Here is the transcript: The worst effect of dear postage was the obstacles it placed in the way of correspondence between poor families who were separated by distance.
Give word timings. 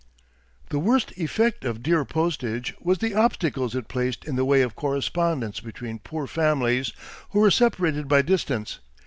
The 0.69 0.79
worst 0.79 1.11
effect 1.15 1.63
of 1.63 1.83
dear 1.83 2.03
postage 2.05 2.73
was 2.81 2.97
the 2.97 3.13
obstacles 3.13 3.75
it 3.75 3.87
placed 3.87 4.25
in 4.25 4.35
the 4.35 4.43
way 4.43 4.63
of 4.63 4.75
correspondence 4.75 5.59
between 5.59 5.99
poor 5.99 6.25
families 6.25 6.91
who 7.33 7.39
were 7.39 7.51
separated 7.51 8.07
by 8.07 8.23
distance. 8.23 8.79